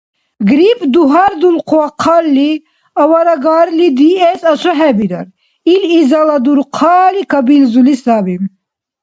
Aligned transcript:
Грипп 0.49 0.79
дагьардухъалли, 0.93 2.51
авараагарли 3.01 3.87
диэс 3.97 4.41
асухӏебирар. 4.51 5.27
Ил 5.73 5.83
изала 5.99 6.37
дурхъали 6.43 7.23
кабилзуси 7.31 7.95
саби. 8.03 8.35